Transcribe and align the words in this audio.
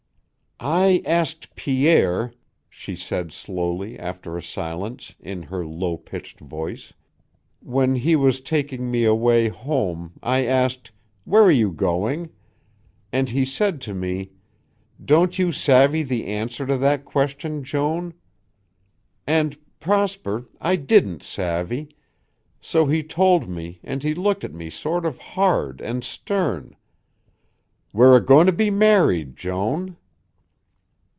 "I 0.63 1.01
asked 1.07 1.55
Pierre," 1.55 2.33
she 2.69 2.95
said 2.95 3.31
slowly, 3.31 3.97
after 3.97 4.37
a 4.37 4.43
silence, 4.43 5.15
in 5.19 5.41
her 5.41 5.65
low 5.65 5.97
pitched 5.97 6.39
voice, 6.39 6.93
"when 7.61 7.95
he 7.95 8.15
was 8.15 8.41
taking 8.41 8.91
me 8.91 9.03
away 9.03 9.47
home, 9.49 10.13
I 10.21 10.45
asked, 10.45 10.91
'Where 11.25 11.41
are 11.41 11.49
you 11.49 11.71
going?' 11.71 12.29
and 13.11 13.27
he 13.29 13.43
said 13.43 13.81
to 13.81 13.95
me, 13.95 14.33
'Don't 15.03 15.39
you 15.39 15.51
savvy 15.51 16.03
the 16.03 16.27
answer 16.27 16.67
to 16.67 16.77
that 16.77 17.05
question, 17.05 17.63
Joan?' 17.63 18.13
And, 19.25 19.57
Prosper, 19.79 20.45
I 20.59 20.75
didn't 20.75 21.23
savvy, 21.23 21.89
so 22.61 22.85
he 22.85 23.01
told 23.01 23.49
me 23.49 23.79
and 23.83 24.03
he 24.03 24.13
looked 24.13 24.43
at 24.43 24.53
me 24.53 24.69
sort 24.69 25.07
of 25.07 25.17
hard 25.17 25.81
and 25.81 26.03
stern, 26.03 26.75
'We're 27.93 28.17
a 28.17 28.21
goin' 28.23 28.45
to 28.45 28.51
be 28.53 28.69
married, 28.69 29.35
Joan.'" 29.35 29.97